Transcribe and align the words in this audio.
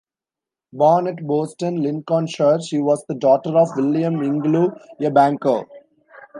Born 0.73 1.05
at 1.05 1.27
Boston, 1.27 1.83
Lincolnshire, 1.83 2.59
she 2.59 2.79
was 2.79 3.05
the 3.05 3.13
daughter 3.13 3.55
of 3.55 3.69
William 3.77 4.15
Ingelow, 4.15 4.75
a 4.99 5.11
banker. 5.11 5.67